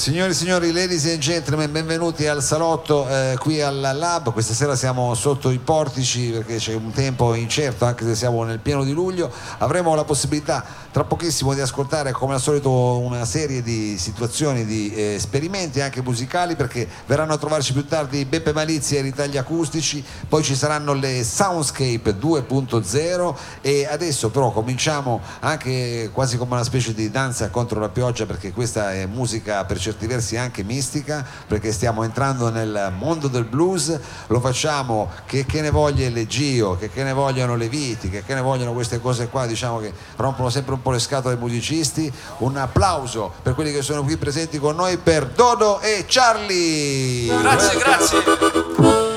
[0.00, 4.32] Signori e signori, ladies and gentlemen, benvenuti al salotto eh, qui al Lab.
[4.32, 8.60] Questa sera siamo sotto i portici perché c'è un tempo incerto, anche se siamo nel
[8.60, 9.30] pieno di luglio.
[9.58, 14.90] Avremo la possibilità tra pochissimo di ascoltare come al solito una serie di situazioni, di
[14.94, 20.02] eh, esperimenti anche musicali perché verranno a trovarci più tardi Beppe Malizia e ritagli acustici,
[20.26, 26.94] poi ci saranno le Soundscape 2.0 e adesso però cominciamo anche quasi come una specie
[26.94, 31.70] di danza contro la pioggia perché questa è musica per certi versi anche mistica perché
[31.70, 36.90] stiamo entrando nel mondo del blues, lo facciamo che, che ne voglia il Gio, che,
[36.90, 40.48] che ne vogliono le viti, che, che ne vogliono queste cose qua, diciamo che rompono
[40.50, 42.10] sempre un un po' le scatole ai musicisti.
[42.38, 47.26] Un applauso per quelli che sono qui presenti con noi per Dodo e Charlie.
[47.38, 48.18] Grazie, grazie.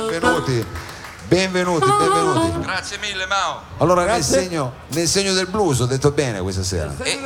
[0.10, 0.91] Benvenuti.
[1.34, 2.60] Benvenuti, benvenuti.
[2.60, 3.62] Grazie mille Mao.
[3.78, 6.94] Allora nel segno, nel segno, del blues ho detto bene questa sera.
[7.02, 7.20] E,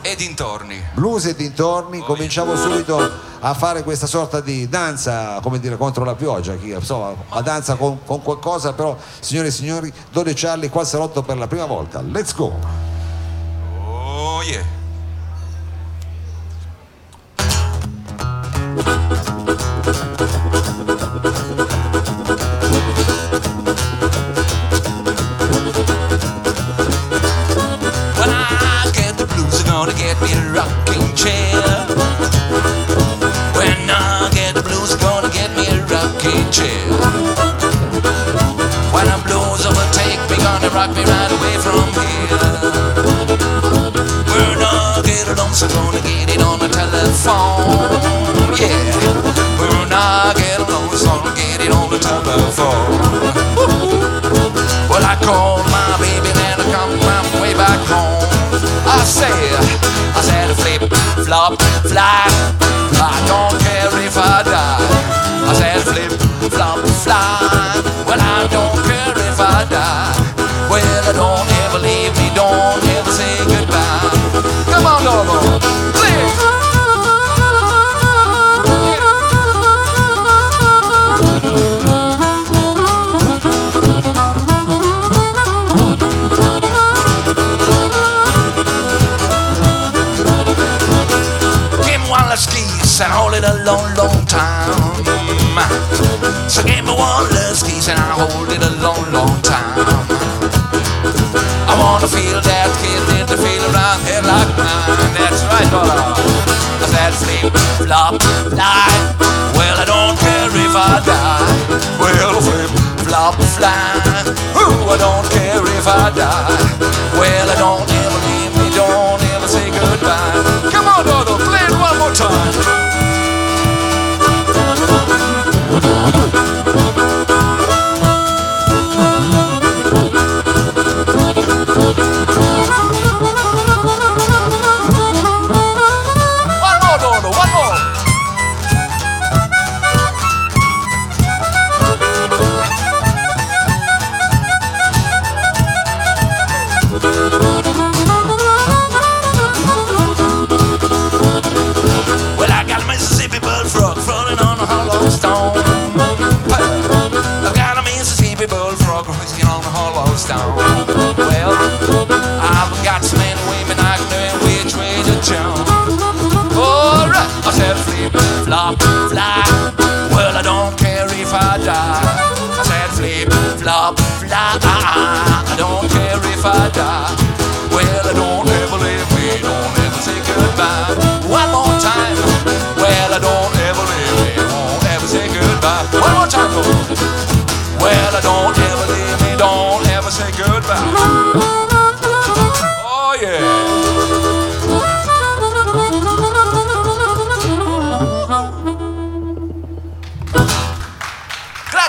[0.00, 0.82] e dintorni.
[0.94, 2.98] Blues e dintorni, oh, cominciamo subito
[3.38, 7.76] a fare questa sorta di danza, come dire, contro la pioggia, chi, insomma, a danza
[7.76, 11.46] con, con, qualcosa, però signore e signori, Dodo e Charlie qua al salotto per la
[11.46, 12.02] prima volta.
[12.02, 12.58] Let's go!
[13.78, 14.81] Oh yeah.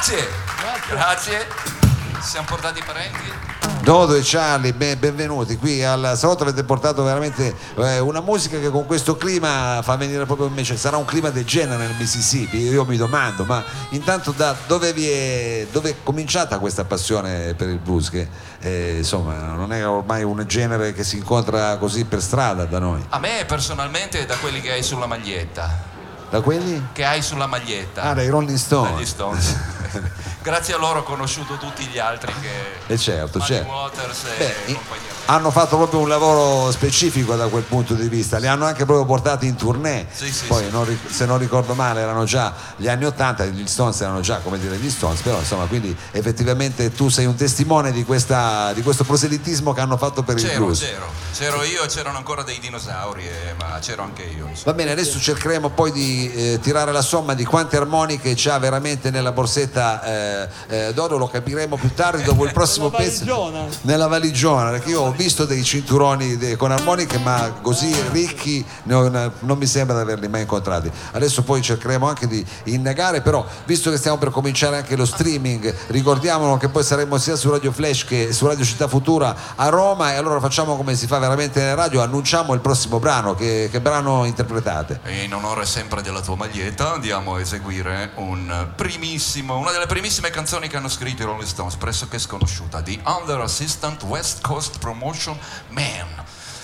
[0.04, 0.28] Grazie.
[0.90, 1.48] Grazie.
[2.20, 3.32] Siamo portati parenti.
[3.84, 6.44] Dodo e Charlie, ben, benvenuti qui al salotto.
[6.44, 10.76] Avete portato veramente eh, una musica che con questo clima fa venire proprio invece.
[10.76, 12.58] Sarà un clima del genere nel Mississippi?
[12.58, 17.70] Io mi domando, ma intanto da dove, vi è, dove è cominciata questa passione per
[17.70, 18.10] il blues?
[18.10, 18.28] Che
[18.60, 23.06] eh, insomma non è ormai un genere che si incontra così per strada da noi.
[23.08, 25.92] A me personalmente da quelli che hai sulla maglietta.
[26.30, 26.88] Da quelli?
[26.92, 28.02] Che hai sulla maglietta.
[28.02, 28.92] Ah, dai Rolling Stones.
[28.92, 29.56] Dagli Stones.
[30.42, 32.50] Grazie a loro ho conosciuto tutti gli altri che...
[32.88, 33.72] E eh certo, certo.
[33.72, 35.13] Waters e Beh, compagnia.
[35.26, 39.06] Hanno fatto proprio un lavoro specifico da quel punto di vista, li hanno anche proprio
[39.06, 40.06] portati in tournée.
[40.12, 40.70] Sì, sì, Poi sì.
[40.72, 44.60] non se non ricordo male erano già gli anni 80, gli Stones erano già come
[44.60, 49.04] dire gli Stones, però insomma quindi effettivamente tu sei un testimone di, questa- di questo
[49.06, 50.80] proselitismo che hanno fatto per il C'ero, blues.
[50.80, 54.48] c'ero, c'ero io e c'erano ancora dei dinosauri, eh, ma c'ero anche io.
[54.48, 54.64] insomma.
[54.66, 59.10] Va bene, adesso cercheremo poi di eh, tirare la somma di quante armoniche c'ha veramente
[59.10, 63.26] nella borsetta eh, eh, d'oro, lo capiremo più tardi dopo il prossimo Nella pezzo.
[63.26, 63.66] valigiona.
[63.82, 69.32] Nella valigiona, perché io ho visto dei cinturoni de- con armoniche, ma così ricchi non,
[69.40, 70.92] non mi sembra di averli mai incontrati.
[71.12, 75.74] Adesso poi cercheremo anche di indagare, però visto che stiamo per cominciare anche lo streaming,
[75.88, 80.14] ricordiamolo che poi saremo sia su Radio Flash che su Radio Città Futura a Roma
[80.14, 83.80] e allora facciamo come si fa veramente nella radio, annunciamo il prossimo brano, che, che
[83.80, 85.00] brano interpretate?
[85.04, 90.68] E in onore sempre della tua maglietta andiamo a eseguire un una delle primissime canzoni
[90.68, 95.03] che hanno scritto i Rolling Stones, pressoché sconosciuta, The Under Assistant West Coast Promotion
[95.70, 96.08] Man.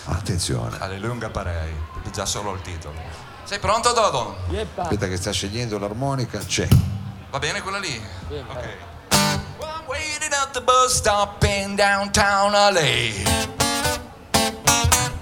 [0.06, 1.74] Attenzione, Alle lunga parei,
[2.12, 2.95] già solo il titolo.
[3.44, 4.38] Sei pronto Dodo?
[4.50, 4.83] Yeppa.
[4.83, 6.68] aspetta che sta scegliendo l'armonica, c'è.
[7.30, 8.01] Va bene quella lì?
[8.27, 8.77] Sì, Ok.
[9.59, 13.12] Well, I'm waiting at the bus stop in downtown LA.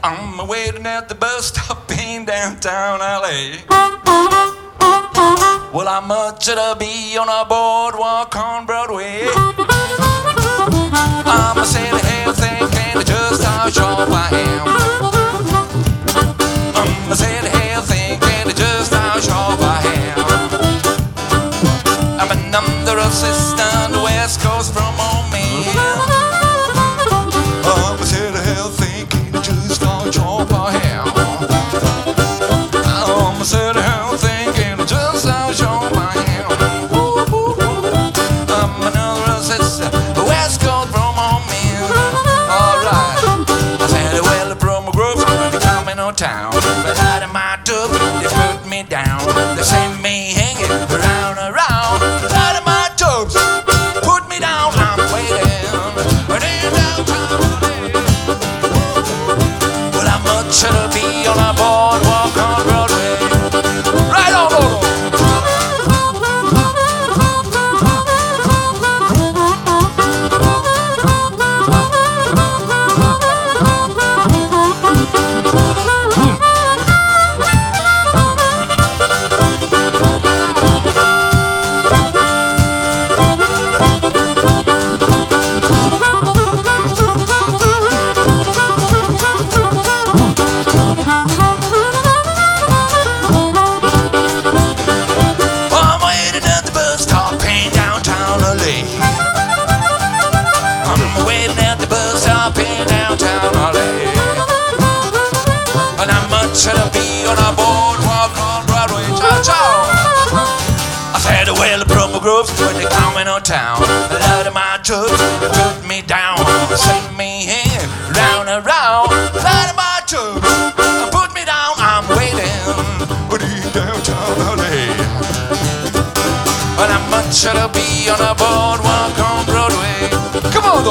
[0.03, 3.63] I'm waiting at the bus stop in downtown LA.
[5.71, 9.27] Well, I'm much to be on a boardwalk on Broadway.
[11.25, 12.33] I'm a city hell
[13.03, 14.67] just how sharp I am.
[16.75, 18.21] Um, I said, hey, I think
[18.55, 20.19] just how sharp I am.
[22.19, 23.46] I'm a number of sisters.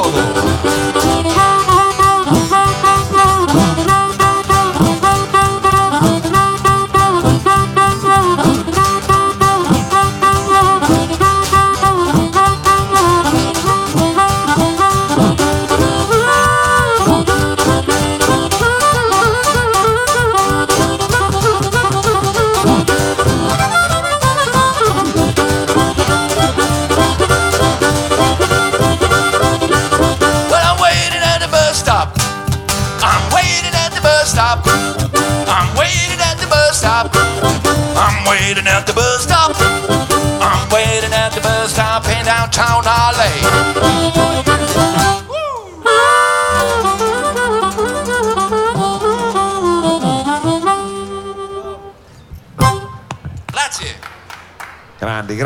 [0.06, 1.06] Come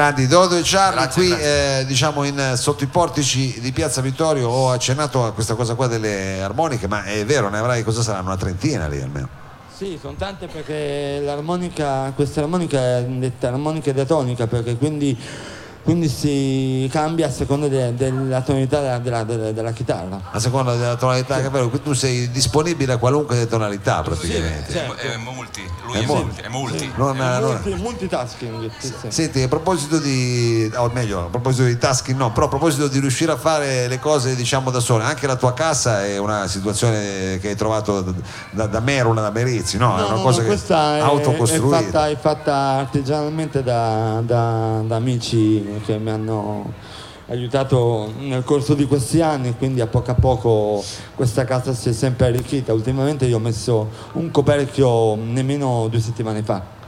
[0.00, 1.80] Grandi, Dodo e Charlie Grazie, qui grazie.
[1.80, 5.88] eh, diciamo in, sotto i portici di Piazza Vittorio ho accennato a questa cosa qua
[5.88, 9.28] delle armoniche ma è vero ne avrai cosa saranno una trentina lì almeno
[9.76, 15.14] Sì, sono tante perché l'armonica, questa armonica è detta armonica diatonica perché quindi
[15.82, 20.20] quindi si cambia a seconda de- della tonalità della, della- della- della chitarra.
[20.30, 24.70] A seconda della tonalità che bello, quindi tu sei disponibile a qualunque tonalità praticamente.
[24.72, 24.94] Certo.
[24.96, 26.40] È, è multi, lui È è, multi.
[26.42, 26.92] è multi.
[26.96, 28.70] Non- È non- multi- multitasking.
[28.78, 29.06] sì, sì.
[29.08, 32.98] Senti, a proposito di, o meglio, a proposito di tasking no, però a proposito di
[33.00, 37.38] riuscire a fare le cose diciamo da sole, anche la tua cassa è una situazione
[37.40, 38.12] che hai trovato da,
[38.50, 39.96] da, da Merula, da Merizzi, no?
[39.96, 41.76] è No, una no, cosa no, che questa è, è, autocostruita.
[41.82, 46.72] fatta, è fatta artigianalmente da, da- da amici che mi hanno
[47.28, 50.84] aiutato nel corso di questi anni, quindi a poco a poco
[51.14, 52.72] questa casa si è sempre arricchita.
[52.72, 56.78] Ultimamente io ho messo un coperchio nemmeno due settimane fa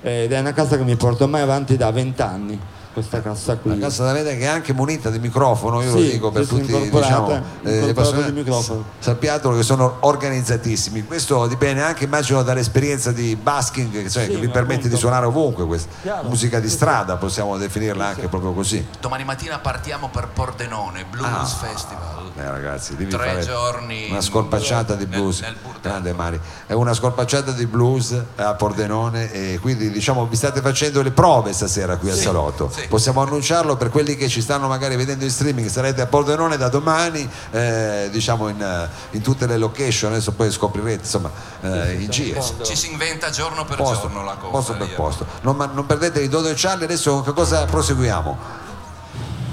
[0.00, 2.58] ed è una casa che mi porto ormai avanti da vent'anni,
[2.92, 3.78] questa casa qui.
[3.78, 6.46] La cassa da vedere che è anche munita di microfono, io lo Sì, dico per
[6.46, 8.84] tutti diciamo, eh, persone di microfono.
[8.98, 11.04] sappiatelo che sono organizzatissimi.
[11.04, 14.88] Questo dipende anche immagino dall'esperienza di basking, che, cioè, Sì, che vi permette appunto.
[14.88, 16.28] di suonare ovunque questa Chiaro.
[16.28, 18.86] musica di strada, possiamo definirla anche proprio così.
[19.00, 21.44] Domani mattina partiamo per Pordenone, Blues Ah.
[21.46, 22.30] Festival.
[22.36, 25.40] Eh, ragazzi, devi Tre fare giorni una scorpacciata di blues.
[25.40, 25.56] nel.
[25.82, 31.02] Grande Mari, è una scorpacciata di blues a Pordenone e quindi diciamo vi state facendo
[31.02, 32.70] le prove stasera qui al Sì, salotto.
[32.72, 32.81] sì.
[32.88, 36.68] Possiamo annunciarlo per quelli che ci stanno magari vedendo in streaming, sarete a Pordenone da
[36.68, 41.30] domani, eh, diciamo in, eh, in tutte le location, adesso poi scoprirete insomma
[41.62, 42.42] eh, in giro.
[42.62, 44.50] Ci si inventa giorno per Posto, giorno la cosa.
[44.50, 45.26] posto per posto.
[45.42, 48.38] Non, ma- non perdete i Dodo e Charlie, adesso che cosa proseguiamo?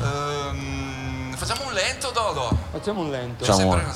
[0.02, 2.58] Ehm, facciamo un lento, Dodo.
[2.72, 3.46] Facciamo un lento.
[3.46, 3.94] Facciamo Sempre-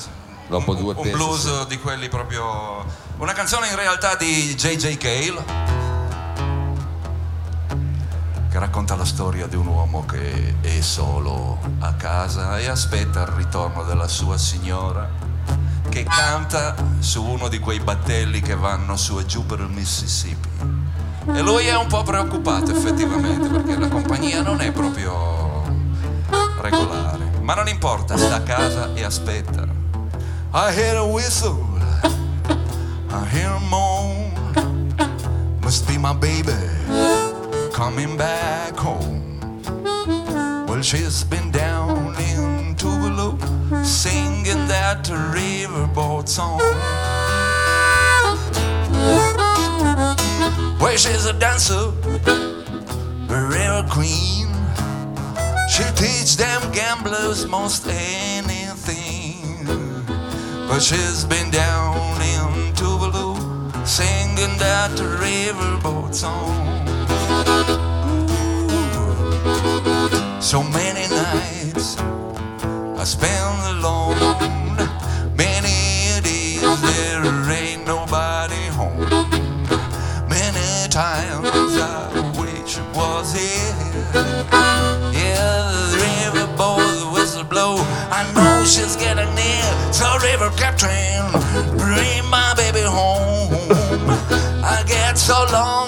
[0.48, 1.66] dopo un, due un pezzi, blues sì.
[1.68, 2.84] di quelli proprio.
[3.18, 4.96] Una canzone in realtà di J.J.
[4.96, 5.83] Cale
[8.54, 13.26] che racconta la storia di un uomo che è solo a casa e aspetta il
[13.26, 15.10] ritorno della sua signora
[15.88, 20.48] che canta su uno di quei battelli che vanno su e giù per il Mississippi.
[21.34, 25.64] E lui è un po' preoccupato effettivamente perché la compagnia non è proprio
[26.60, 27.32] regolare.
[27.40, 29.64] Ma non importa, sta a casa e aspetta.
[30.52, 31.60] I hear a whistle,
[33.10, 34.30] I hear a moan.
[35.60, 37.13] Must be my baby
[37.74, 39.40] coming back home.
[40.68, 43.34] Well, she's been down in Tuvalu
[43.84, 46.60] singing that riverboat song.
[50.80, 51.90] Well, she's a dancer,
[53.28, 54.46] a river queen.
[55.68, 59.66] She'll teach them gamblers most anything.
[60.68, 63.34] But she's been down in Tuvalu
[63.84, 66.83] singing that riverboat song.
[70.44, 74.18] So many nights I spend alone.
[75.34, 79.08] Many days there ain't nobody home.
[80.28, 81.48] Many times
[81.80, 83.74] I wish it was here.
[85.16, 87.76] Yeah, the river boy, the whistle blow.
[88.12, 89.92] I know she's getting near.
[89.94, 91.24] So river captain,
[91.78, 93.48] bring my baby home.
[94.62, 95.83] I get so lonesome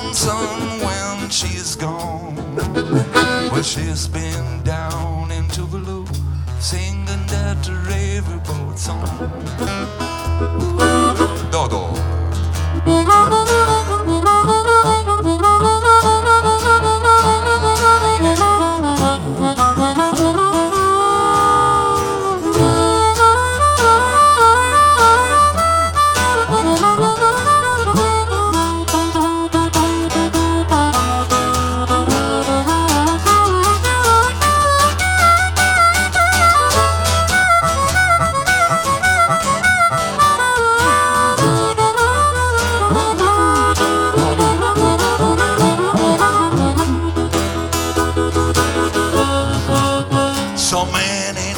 [3.67, 6.07] she's been down in Tuvalu,
[6.61, 7.59] singing that
[7.89, 10.76] riverboat song.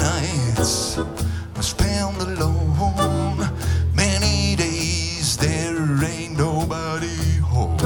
[0.01, 0.99] Nights
[1.57, 3.39] I spend alone.
[3.95, 7.77] Many days there ain't nobody home.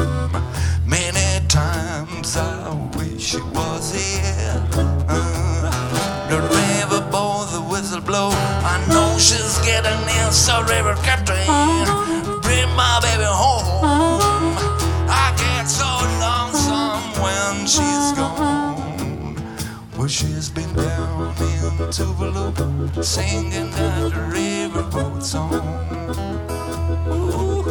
[0.86, 4.62] Many times I wish it was here.
[5.08, 5.52] Uh,
[7.52, 8.30] the whistle blow.
[8.32, 10.30] I know she's getting near.
[10.32, 11.36] So river captain,
[23.02, 25.52] singing that riverboat song.
[27.08, 27.62] Ooh.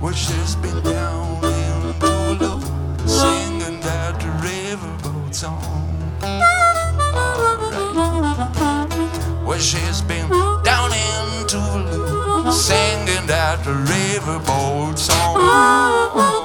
[0.00, 2.60] Well, she's been down in Tuvalu
[3.08, 5.88] singing that riverboat song.
[6.22, 6.72] Alright.
[9.46, 10.28] Well, she's been
[10.64, 16.41] down in Tuvalu singing that riverboat song.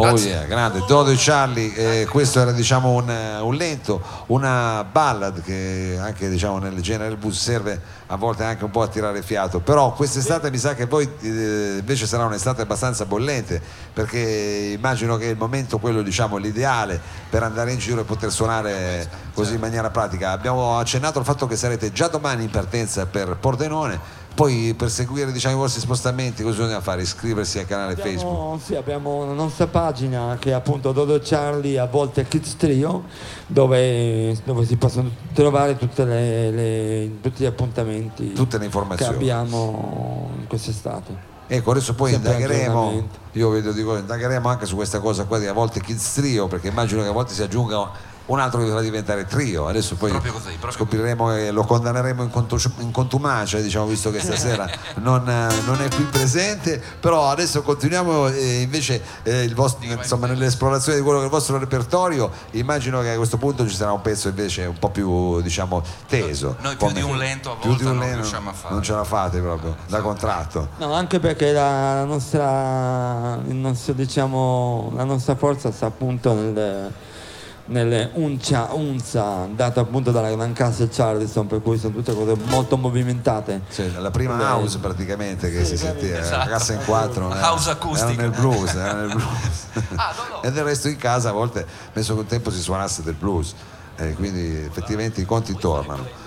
[0.00, 0.30] Grazie.
[0.30, 0.82] yeah, grande.
[0.86, 6.28] Dodo e Charlie, eh, questo era diciamo un, eh, un lento, una ballad che anche
[6.28, 9.92] diciamo nel genere del blues serve a volte anche un po' a tirare fiato, però
[9.92, 13.60] quest'estate mi sa che poi eh, invece sarà un'estate abbastanza bollente
[13.92, 19.08] perché immagino che il momento quello diciamo l'ideale per andare in giro e poter suonare
[19.32, 20.30] così in maniera pratica.
[20.30, 25.32] Abbiamo accennato al fatto che sarete già domani in partenza per Pordenone, poi per seguire
[25.32, 27.00] diciamo, i vostri spostamenti cosa bisogna fare?
[27.00, 28.34] Iscriversi al canale Facebook.
[28.36, 33.04] Abbiamo, sì, abbiamo la nostra pagina che è appunto Dodo Charlie a volte Kids Trio
[33.46, 39.14] dove, dove si possono trovare tutte le- le- tutti gli appuntamenti Tutte le che informazioni.
[39.14, 41.34] abbiamo in quest'estate.
[41.48, 45.46] Ecco, adesso poi Sempre indagheremo, io vedo, dico, indagheremo anche su questa cosa qua di
[45.46, 47.90] a volte kids trio, perché immagino che a volte si aggiunga
[48.26, 49.68] un altro che dovrà diventare trio.
[49.68, 54.68] Adesso poi così, scopriremo e lo condanneremo in, contu- in contumacia, diciamo, visto che stasera
[54.96, 56.82] non, eh, non è qui presente.
[57.00, 61.32] Però adesso continuiamo e invece eh, il vostro, insomma, nell'esplorazione di quello che è il
[61.32, 65.40] vostro repertorio, immagino che a questo punto ci sarà un pezzo invece un po' più
[65.40, 66.56] diciamo teso.
[66.60, 68.74] Noi più di un lento a più volte di un non lento riusciamo a fare.
[68.74, 70.68] Non ce la fate proprio, da contratto.
[70.78, 76.92] No, anche perché la nostra, il nostro, diciamo, la nostra forza sta appunto nel,
[77.68, 82.76] nelle uncia, unza data appunto dalla Gran Cassa Charleston, per cui sono tutte cose molto
[82.76, 83.62] movimentate.
[83.72, 84.44] Cioè, la prima Beh.
[84.44, 86.36] house praticamente che si sentiva, Esatto.
[86.48, 88.12] la cassa in quattro, era- house acustica.
[88.12, 89.66] era nel blues, era nel blues.
[89.96, 90.42] Ah, no, no.
[90.42, 93.54] e del resto in casa a volte penso che un tempo si suonasse del blues,
[93.96, 96.24] e quindi effettivamente i conti tornano.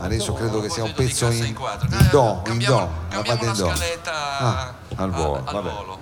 [0.00, 1.88] Adesso credo che sia un pezzo in, quattro.
[1.88, 2.76] in Eh, do, in cambiamo-
[3.10, 3.66] do, la in la do.
[3.66, 5.98] scaletta Ah, al volo, al vabbè, volo.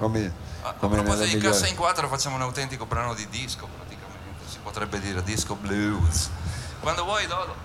[0.78, 1.71] Come, A, proposito di cassa migliori.
[1.71, 6.30] in quattro facciamo un autentico brano di disco praticamente, si potrebbe dire disco blues.
[6.80, 7.64] Quando vuoi Dodo.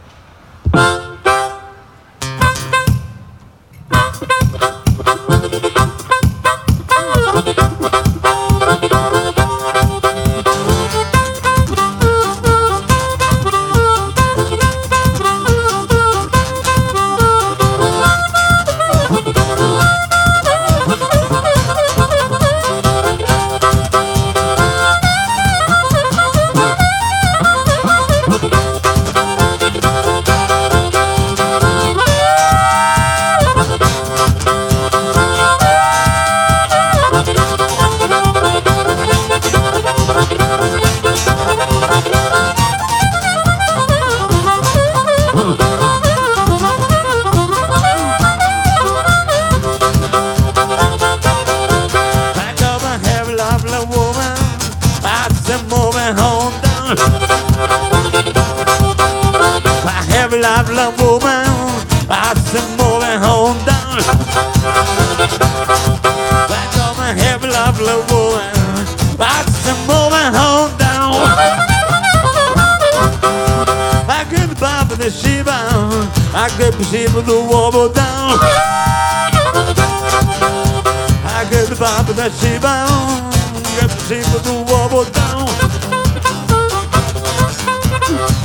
[81.41, 82.87] Agrupado na chibão
[83.81, 85.45] é tipo Gatinho do algodão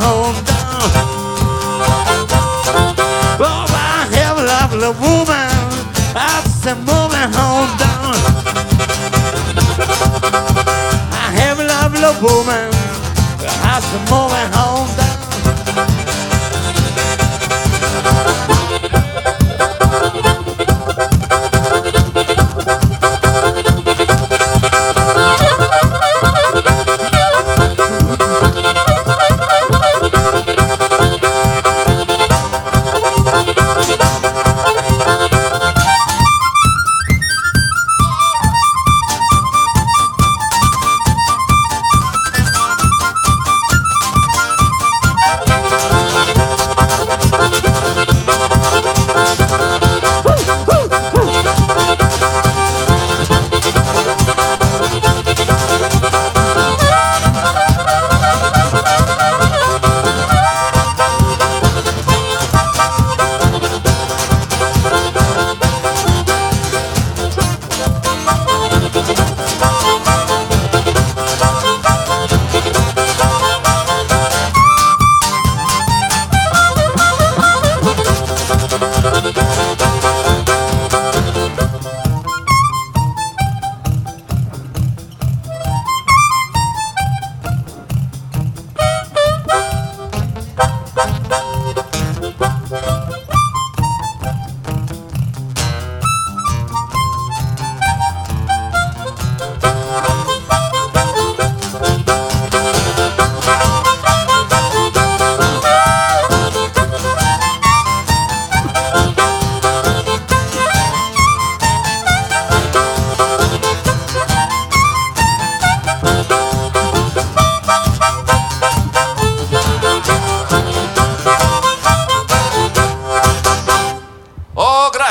[0.00, 0.90] home down.
[3.40, 5.50] Oh, I have a woman.
[6.14, 6.42] I
[6.78, 7.30] moving
[7.78, 8.14] down.
[11.12, 12.70] I have a woman.
[13.64, 14.71] I said moving home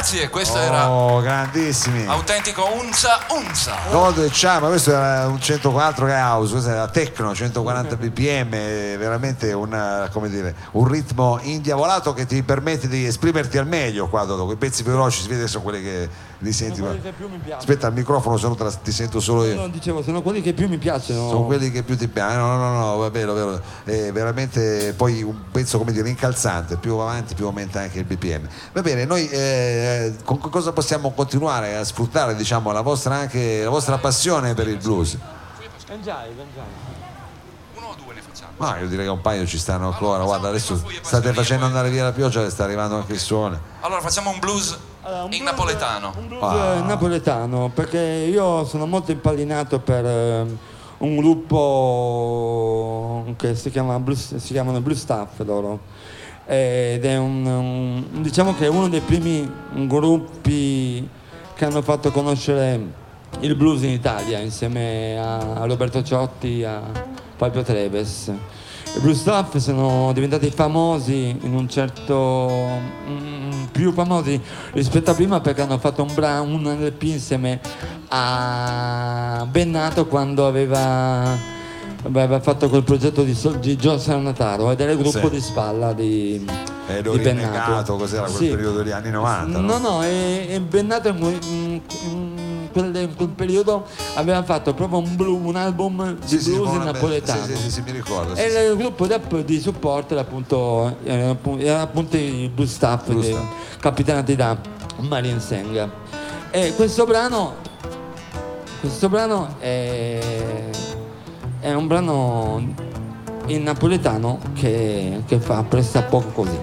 [0.02, 2.06] e questo era Oh, grandissimi.
[2.08, 3.76] autentico Unza Unza.
[3.92, 8.50] Gold e Cha, ma questo era un 104 che house, questo era techno, 140 bpm,
[8.98, 14.24] veramente una, come dire, un ritmo indiavolato che ti permette di esprimerti al meglio qua,
[14.24, 16.10] Dodo, quei pezzi più veloci si vede che sono quelli che
[16.41, 16.75] li senti.
[16.75, 17.60] Sono ma- quelli che più mi piacciono.
[17.60, 19.56] Aspetta, al microfono se no la- ti sento solo io.
[19.56, 21.30] No, dicevo, sono quelli che più mi piacciono.
[21.30, 25.21] Sono quelli che più ti piacciono, no, no, no, va bene, vero, è veramente poi
[25.23, 28.47] un pezzo come dire incalzante, più avanti più aumenta anche il BPM.
[28.73, 33.63] Va bene, noi eh, con con cosa possiamo continuare a sfruttare diciamo, la, vostra, anche,
[33.63, 35.15] la vostra passione per il blues?
[35.88, 36.63] Enjoy, enjoy.
[37.75, 38.51] Uno o due ne facciamo?
[38.58, 41.89] Ma io direi che un paio ci stanno ancora, Allora, guarda adesso state facendo andare
[41.89, 43.60] via la pioggia e sta arrivando anche il sole.
[43.82, 46.14] Allora facciamo un blues Allora, in napoletano.
[46.18, 46.82] Un blues Ah.
[46.82, 50.46] napoletano, perché io sono molto impallinato per eh,
[51.00, 51.16] un
[52.02, 55.80] gruppo che si, chiama Blues- si chiamano Blue Staff loro.
[56.46, 59.50] Ed è un, un- diciamo che è uno dei primi
[59.88, 61.08] gruppi
[61.56, 63.00] che hanno fatto conoscere
[63.40, 66.82] il blues in Italia insieme a, a Roberto Ciotti e a
[67.38, 68.32] Fabio Treves.
[68.94, 72.50] I Blue Staff sono diventati famosi in un certo
[73.72, 74.40] più famosi
[74.74, 77.60] rispetto a prima perché hanno fatto un brano un LP insieme
[78.10, 81.60] a Bennato quando aveva
[82.04, 85.30] aveva fatto quel progetto di, di John Sarnataro ed era il gruppo Sì.
[85.30, 86.44] di spalla di,
[86.88, 87.96] È di Bennato.
[87.96, 88.48] Cos'era quel Sì.
[88.50, 89.60] periodo degli anni 90?
[89.60, 91.18] No, no, e, e Bennato in,
[91.52, 96.40] in- in quel, in quel periodo aveva fatto proprio un, blu- un album di Sì,
[96.40, 97.46] sì, blues bella- napoletano.
[97.46, 98.36] Sì, sì, sì, sì, mi ricordo.
[98.36, 98.58] sì, E sì.
[98.58, 103.78] il gruppo di, di supporto era appunto, era appunto, il Blue Staff, Blue di- Staff.
[103.80, 104.58] capitanati da
[105.00, 105.90] Marian Senga.
[106.50, 107.56] E questo brano,
[108.80, 110.20] questo brano è,
[111.60, 112.90] è un brano
[113.48, 116.58] in napoletano che, che fa presta poco così.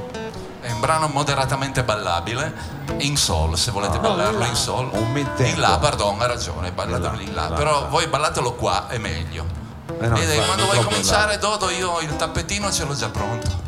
[0.78, 2.54] Un brano moderatamente ballabile
[2.98, 4.54] in sol, se volete No, ballarlo in la.
[4.54, 4.88] sol.
[5.38, 9.44] In là, pardon, ha ragione, ballatelo In là, Però voi ballatelo qua, è meglio.
[10.00, 13.66] Eh no, infatti, quando vuoi cominciare, Dodo, io il tappetino ce l'ho già pronto.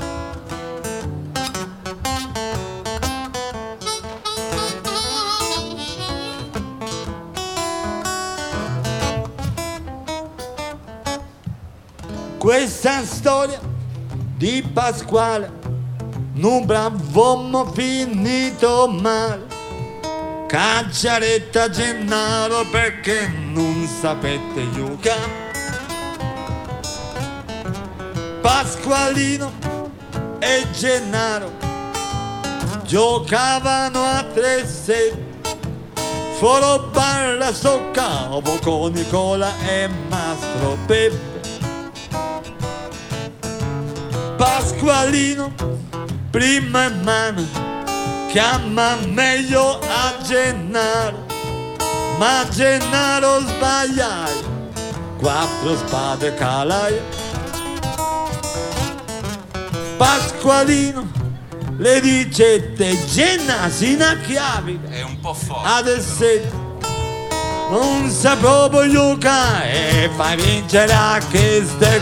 [12.38, 13.58] Questa storia
[14.36, 15.59] di Pasquale
[16.40, 19.46] non bravommo finito male.
[20.48, 25.48] Cacciaretta Gennaro perché non sapete giocare.
[28.40, 29.52] Pasqualino
[30.38, 31.52] e Gennaro
[32.84, 35.28] giocavano a tre set.
[36.38, 41.28] Foro barra soccavo con Nicola e Mastro Peppe.
[44.38, 45.52] Pasqualino,
[46.30, 47.44] prima mano,
[48.28, 51.26] chiama meglio a Gennaro,
[52.18, 54.42] ma Gennaro sbagliai,
[55.18, 57.00] quattro spade calai.
[59.96, 61.06] Pasqualino
[61.76, 65.68] le dice te Genna si chiavi È un po' forte.
[65.68, 66.24] adesso
[67.70, 72.00] non sa proprio giocare e fa vincere a che ste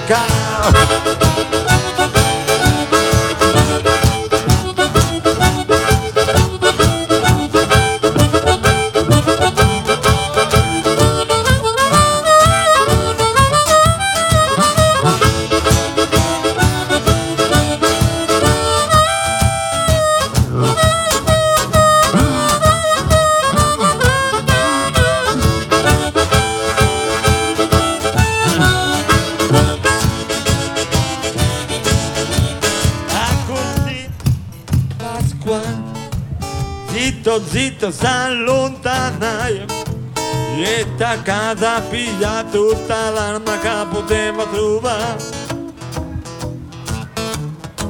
[41.29, 45.23] casa piglia tutta l'arma che poteva trovare.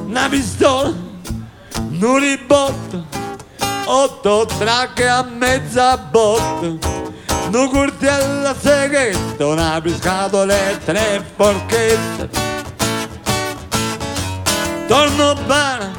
[0.07, 0.91] Una pistola
[1.71, 3.05] Un ribotto
[3.85, 6.65] Otto tracche a mezza botta.
[6.65, 12.29] Un coltello a seghetto Una piscatole e tre forchette.
[14.85, 15.91] Torno bene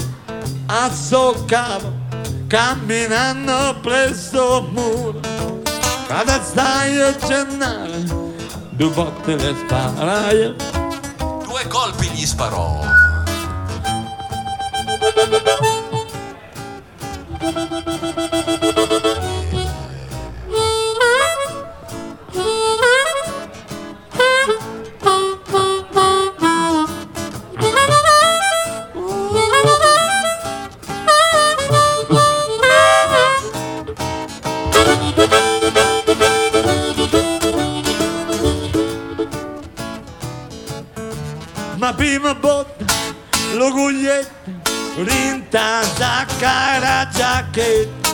[0.67, 1.93] a soccavo,
[2.49, 5.40] camminando presso il muro.
[6.11, 8.03] Cada stai a gennare,
[8.71, 10.57] due botte le sparai.
[11.45, 13.00] Due colpi gli sparò.
[46.61, 48.09] E la giacchetta.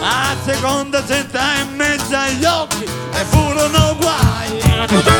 [0.00, 5.17] A seconda senta in mezzo agli occhi e furono guai.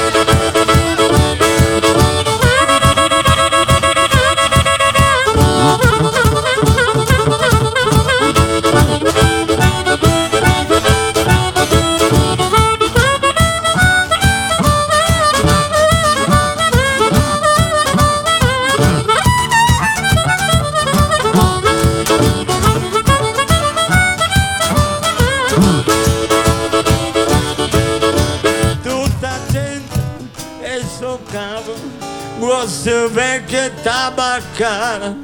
[34.59, 35.17] Tabaccare,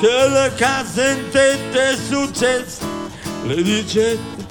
[0.00, 2.84] che le case in tette è successo,
[3.44, 4.44] le dicette.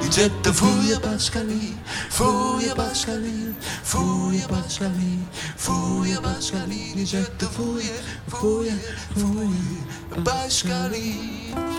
[0.00, 1.74] Dicette fuia Pascalì,
[2.08, 7.94] fuia Pascalì, fuia Pascalì, fuia Pascalì, dicette fuia,
[8.26, 8.76] fuia,
[9.14, 11.71] fuia Pascalì.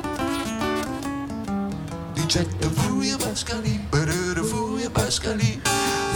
[2.34, 5.62] Dicette fuia Pascalì, perere fuia Pascalì,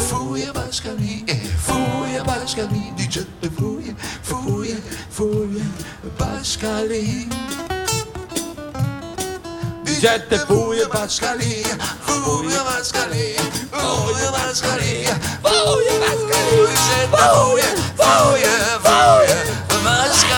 [0.08, 5.64] fuia Pascalì, eh, fuia Pascalì, dicette fuia, fuia, fuia
[6.16, 7.28] Pascalì.
[9.84, 11.62] Dicette fuia Pascalì,
[12.00, 13.36] fuia Pascalì,
[13.70, 19.46] fuia Pascalì, fuia Pascalì, dicette fuia, fuia, fuia
[19.84, 20.38] Pascalì.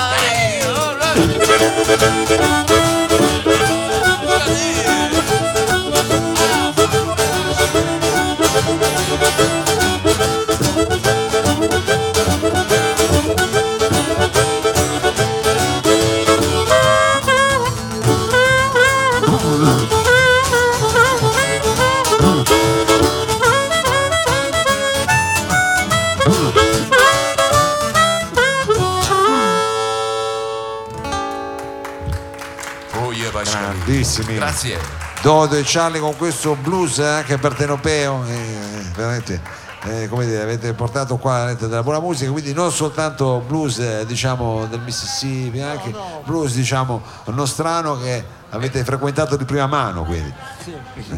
[34.23, 34.35] Grandissimi.
[34.35, 34.77] Grazie.
[35.21, 39.41] Dodo e Charlie con questo blues eh, anche partenopeo, eh, veramente
[39.83, 44.05] eh, come dire, avete portato qua veramente della buona musica, quindi non soltanto blues eh,
[44.05, 45.93] diciamo del Mississippi, anche
[46.25, 50.33] blues diciamo nostrano che avete frequentato di prima mano, quindi.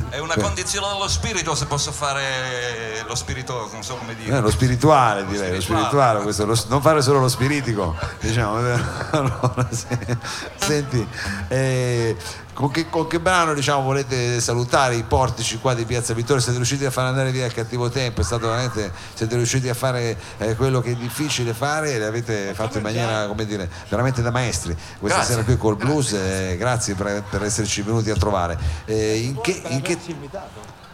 [0.10, 4.38] È una condizione dello spirito, se posso fare lo spirito, non so come dire.
[4.38, 5.82] Eh, lo spirituale direi, lo spirituale.
[5.82, 8.58] spirituale, questo, lo- non fare solo lo spiritico, diciamo.
[9.12, 10.18] Allora, se-
[10.58, 11.06] senti,
[11.48, 12.16] eh,
[12.62, 16.42] con, che, con che brano diciamo, volete salutare i portici qua di Piazza Vittorio?
[16.42, 18.22] Siete riusciti a far andare via il cattivo tempo?
[18.22, 22.54] È stato veramente, siete riusciti a fare eh, quello che è difficile fare e l'avete
[22.54, 24.78] fatto in maniera, come dire, veramente da maestri.
[25.00, 25.34] Questa Grazie.
[25.34, 28.58] sera qui col blues, eh, grazie per, per esserci venuti a trovare.
[28.86, 29.98] Eh, in che, in che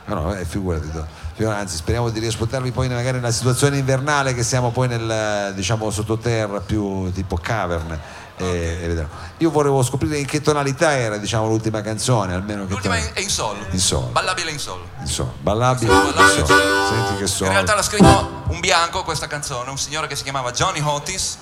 [0.06, 0.90] No, no, eh, figurati.
[1.34, 5.90] Figurati, Anzi, speriamo di riascoltarvi poi magari nella situazione invernale che siamo poi nel diciamo
[5.92, 8.00] sottoterra più tipo cavern.
[8.40, 9.10] E, e vedremo.
[9.38, 13.30] Io volevo scoprire in che tonalità era diciamo l'ultima canzone, almeno che L'ultima è in
[13.30, 13.58] sol.
[13.72, 14.10] In sol.
[14.12, 14.80] Ballabile in sol.
[15.00, 15.32] In sol.
[15.40, 15.92] Ballabile.
[15.92, 16.88] Ballabile in in sol.
[16.88, 17.48] Senti che In sol.
[17.48, 21.38] realtà l'ha scritto un bianco questa canzone, un signore che si chiamava Johnny Otis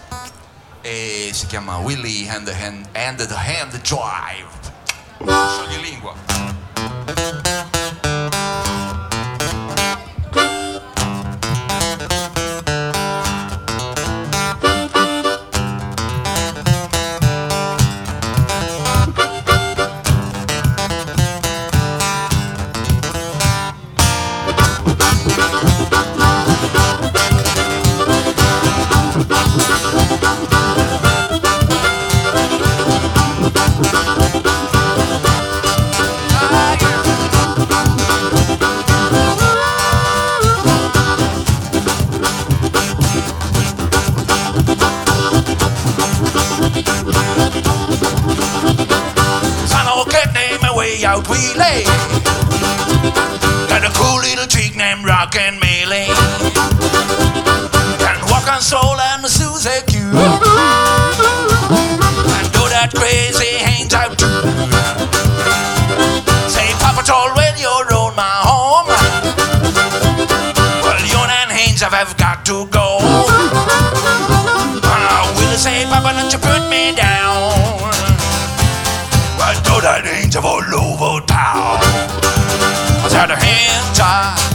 [0.81, 4.47] e si chiama Willie and the Hand, and the hand Drive.
[5.19, 6.13] Sciogli lingua.
[51.57, 51.83] Lay.
[53.67, 56.07] Got a cool little chick named Rockin' Melee.
[57.99, 60.01] Can walk on soul and the Susie Q.
[62.35, 64.41] And do that crazy hangs out too.
[66.49, 68.87] Say, Papa told when you're on my home.
[70.83, 72.99] Well, you and Haynes have got to go.
[74.83, 77.53] I will say, Papa, don't you put me down.
[79.37, 81.14] I know that angel all over.
[83.25, 84.54] I said a hand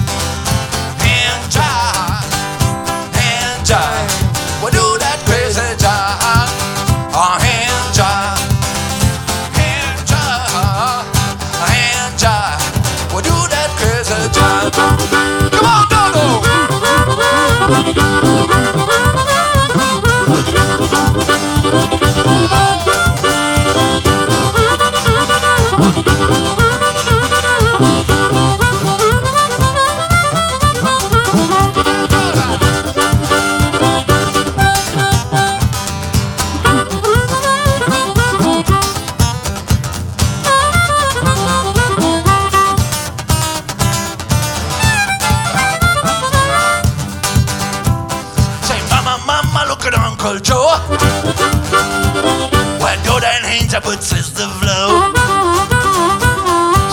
[53.90, 55.10] upward says the flow.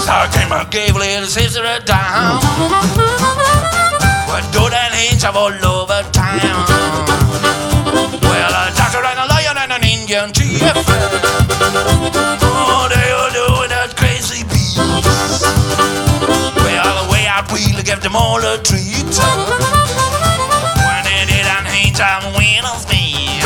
[0.01, 2.41] So I came and gave little sister a dime.
[4.27, 6.41] What do that hinge of all over time?
[8.21, 10.61] Well, a doctor and a lion and an Indian chief.
[12.41, 14.57] Oh, they all that crazy the
[17.11, 19.13] way I really give them all a treat.
[20.81, 23.41] When they did an hinge, I'm winning me.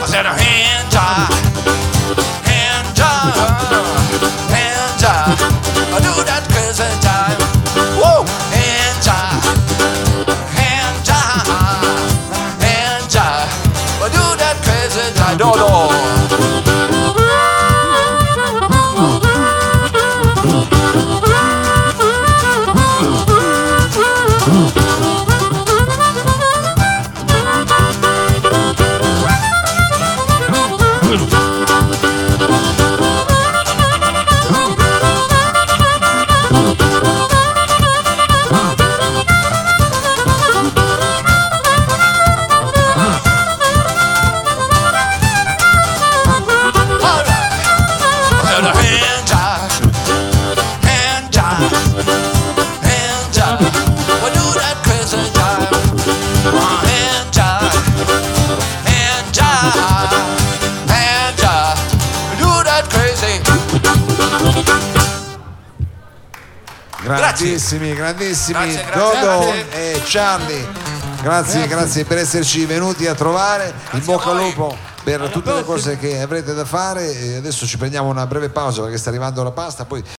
[0.00, 1.39] I said a hinge, I.
[70.10, 70.64] grazie.
[70.66, 70.66] Charlie.
[71.22, 73.74] Grazie, grazie, per esserci venuti a trovare.
[73.92, 77.12] In bocca al lupo per tutte le cose che avrete da fare.
[77.12, 80.02] E adesso ci prendiamo una breve pausa perché sta arrivando la pasta, poi